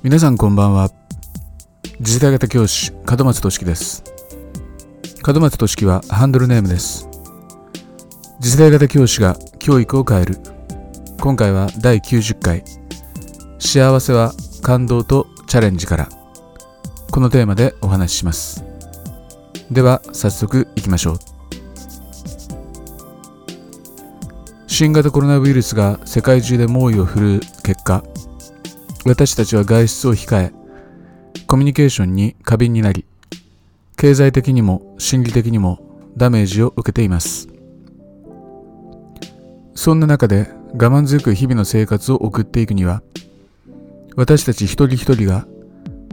[0.00, 0.90] 皆さんこんばんは。
[2.00, 4.04] 次世代型教師門松俊樹です。
[5.26, 7.08] 門松俊樹はハンドルネームです。
[8.40, 10.36] 次世代型教師が教育を変える。
[11.20, 12.62] 今回は第90回。
[13.58, 14.32] 幸せは
[14.62, 16.08] 感動とチャレンジから。
[17.10, 18.62] このテーマでお話しします。
[19.68, 21.18] では早速いきましょう。
[24.68, 28.04] 新型コロナウイルスが世界中で猛威を振るう結果。
[29.08, 30.52] 私たちは外出を控え
[31.46, 33.06] コミュニケーションに過敏になり
[33.96, 35.78] 経済的にも心理的にも
[36.14, 37.48] ダメージを受けています。
[39.74, 43.02] そんな中で我慢強く日々の生活を送っていくには
[44.14, 45.46] 私たち一人一人が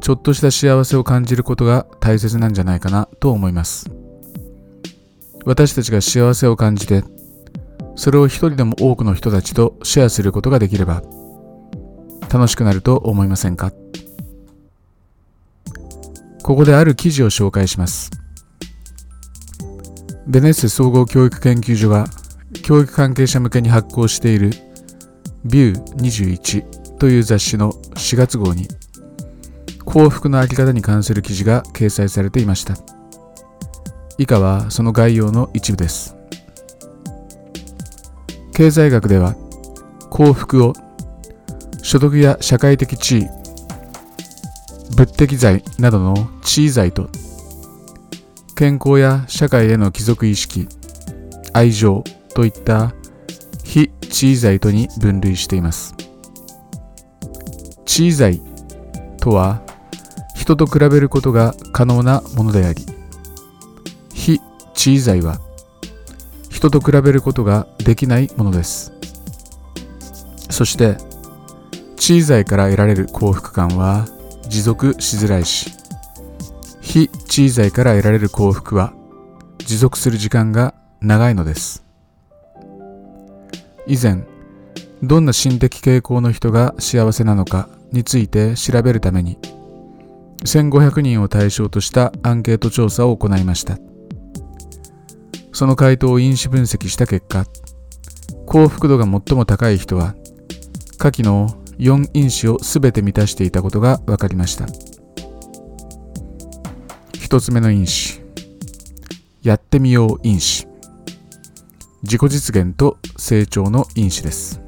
[0.00, 3.88] ちょっとした幸せを感じることが大切なんじゃないかなと思います。
[5.44, 7.04] 私たちが幸せを感じて
[7.94, 11.04] それを一人でも多くの人たちとシェアすることができれば
[12.32, 13.72] 楽しくなると思いませんか？
[16.42, 18.10] ここである記事を紹介します。
[20.26, 22.06] ベネッセ総合教育研究所が
[22.62, 24.50] 教育関係者向けに発行している
[25.44, 28.68] ビュー21という雑誌の4月号に
[29.84, 32.76] 幸福のあり方に関する記事が掲載されていました。
[34.18, 36.14] 以下はその概要の一部です。
[38.52, 39.34] 経済学では
[40.10, 40.74] 幸福を
[41.90, 43.28] 所得や社会的地位
[44.96, 47.10] 物的財などの地位財と
[48.54, 50.68] 健康や社会への帰属意識
[51.52, 52.94] 愛情といった
[53.64, 55.96] 非地位財とに分類しています。
[57.84, 58.40] 地位財
[59.18, 59.60] とは
[60.36, 62.86] 人と比べることが可能なものであり
[64.14, 64.40] 非
[64.74, 65.40] 地位財は
[66.50, 68.92] 人と比べることができないものです。
[70.50, 71.09] そして
[72.00, 74.06] 地位財から得られる幸福感は
[74.48, 75.70] 持続しづらいし
[76.80, 78.94] 非地位財から得られる幸福は
[79.58, 81.84] 持続する時間が長いのです。
[83.86, 84.24] 以前
[85.02, 89.38] どんな心的傾向の人が幸せなのかについて調べるために
[90.44, 93.78] 1500人を対象としたアンケート調査を行いました。
[95.52, 97.44] その回答を因子分析した結果、
[98.46, 100.14] 幸福度が最も高い人は、
[100.96, 104.66] 下記の4因子を全て満たしていたことが分かりました。
[107.14, 108.20] 1つ目の因子、
[109.42, 110.68] やってみよう因子。
[112.02, 114.60] 自己実現と成長の因子です。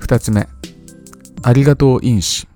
[0.00, 0.48] 2つ目、
[1.42, 2.48] ありがとう因子。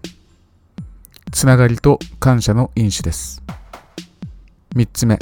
[1.31, 3.43] つながりと感謝の因子です。
[4.75, 5.19] 3つ目、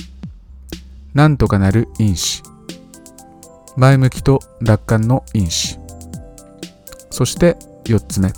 [1.12, 2.42] なんとかなる因子
[3.76, 5.87] 前向きと楽観の因子
[7.10, 8.32] そして4つ目。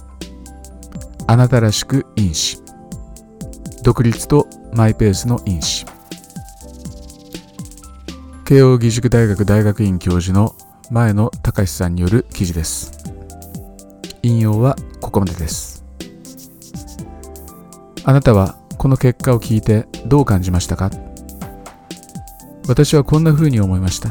[1.26, 2.58] あなたらしく因子
[3.82, 5.86] 独立とマイペースの因子
[8.44, 10.56] 慶應義塾大学大学院教授の
[10.90, 12.92] 前野隆さんによる記事です。
[14.22, 15.84] 引用はここまでです。
[18.04, 20.90] あなたはこの結果を聞いてどう感じましたか？
[22.66, 24.10] 私はこんな風に思いました。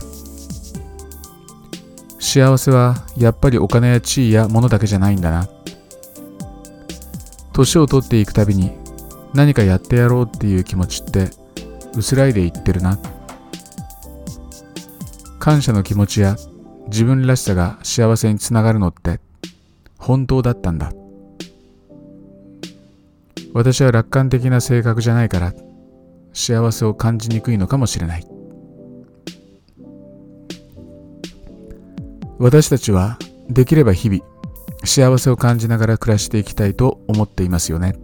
[2.20, 5.50] 幸せはやっぱりお金や地位や物だけじゃないんだな。
[7.54, 8.72] 年を取っていくたびに
[9.34, 11.30] 何かやってやろうっていう気持ちって
[11.96, 13.00] 薄らいでいってるな。
[15.40, 16.36] 感謝の気持ちや
[16.88, 19.20] 自分らしさが幸せにつながるのって
[19.98, 20.92] 本当だったんだ。
[23.54, 25.54] 私は楽観的な性格じゃないから
[26.34, 28.39] 幸せを感じにくいのかもしれない。
[32.40, 33.20] 私たちは
[33.50, 34.24] できれば日々
[34.86, 37.96] 幸せを感じながら暮らしていきたいと思っていますよね。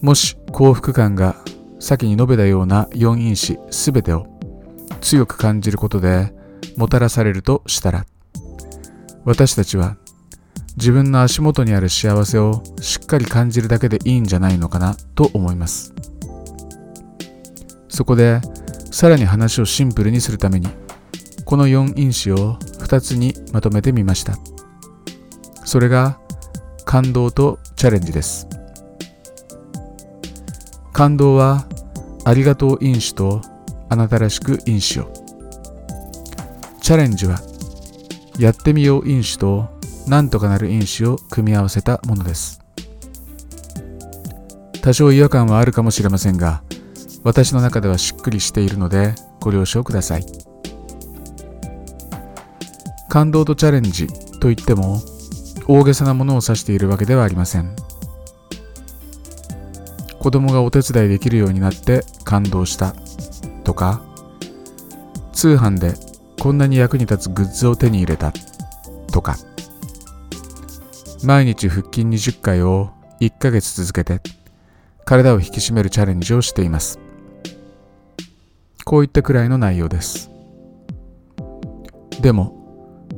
[0.00, 1.34] もし幸福感が
[1.80, 4.26] 先に述べたような4因子すべてを
[5.00, 6.32] 強く感じることで
[6.76, 8.06] もたらされるとしたら
[9.24, 9.96] 私たちは
[10.76, 15.92] 自分の足元にある幸せをしっかり感じるだけでいいんじゃないのかなと思います。
[17.88, 18.40] そこで
[18.92, 20.68] さらに話をシンプルにするために
[21.48, 24.34] この4因子を2つにまとめてみました。
[25.64, 26.20] それが
[26.84, 28.46] 感動とチャレンジです。
[30.92, 31.66] 感動は
[32.26, 33.40] ありがとう因子と
[33.88, 35.10] あなたらしく因子を。
[36.82, 37.40] チャレンジは
[38.38, 39.70] やってみよう因子と
[40.06, 42.60] なんとかなる因子を組み合わせたものです。
[44.82, 46.62] 多少違和感はあるかもしれませんが
[47.24, 50.26] 私の中ではしっくりしているのでご了承ください。
[53.08, 54.06] 感動とチャレンジ
[54.40, 55.00] といっても
[55.66, 57.74] 大げさなものを指しているわけではありません。
[60.18, 62.94] 子供がお手伝いできるようになって感動した
[63.64, 64.02] とか
[65.32, 65.94] 通販で
[66.40, 68.32] こんなに役に立つグッズを手に入れた
[69.12, 69.36] とか
[71.22, 72.90] 毎日腹筋20回を
[73.20, 74.20] 1ヶ月続けて
[75.04, 76.98] 体を引き締めるチャレンジをしています。
[78.84, 80.30] こういったくらいの内容です。
[82.20, 82.57] でも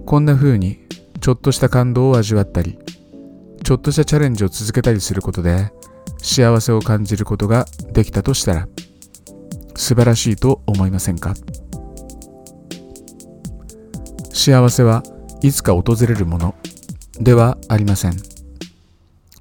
[0.07, 0.81] こんな風に
[1.21, 2.79] ちょっとした感動を味わったり
[3.63, 5.73] ちょっとしたチャレンジを続けたりすることで
[6.19, 8.69] 幸せを感じることができたとしたら
[9.77, 11.35] 素晴らしいと思いませんか？
[14.33, 15.03] 幸せは
[15.43, 16.55] いつか訪れるもの
[17.19, 18.15] ではありません。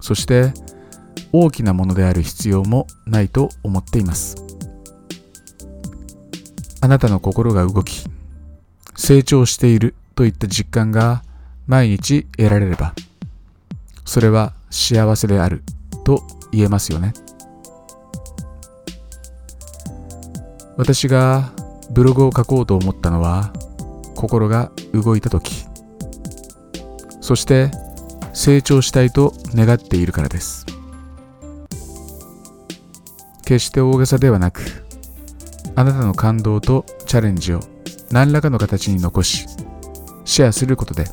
[0.02, 0.54] そして
[1.32, 4.36] 大きなものである必要もないと思っています。
[6.82, 8.06] あなたの心が動き
[8.96, 11.24] 成長しているといった実感が
[11.66, 12.94] 毎日得られれば
[14.04, 15.64] それは幸せである
[16.04, 17.14] と言えますよね。
[20.76, 21.54] 私が
[21.92, 23.54] ブログを書こうと思ったのは
[24.14, 25.66] 心が動いた時。
[27.22, 27.72] そして
[28.34, 30.66] 成長したいと願っているからです。
[33.46, 34.84] 決して大げさではなく
[35.78, 37.62] あなたの感動とチャレンジを
[38.12, 39.46] 何らかの形に残し
[40.30, 41.06] シェアすることで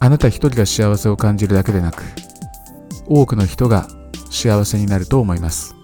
[0.00, 2.02] あなた一人が幸せを感じるだけでなく
[3.06, 3.88] 多くの人が
[4.30, 5.74] 幸せになると思います。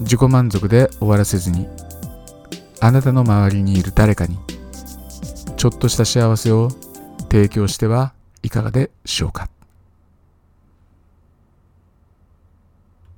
[0.00, 1.66] 自己満足で終わらせずに
[2.80, 4.36] あなたの周りにいる誰かに
[5.56, 6.68] ちょっとした幸せを
[7.30, 8.12] 提供しては
[8.42, 9.53] いかがでしょうか。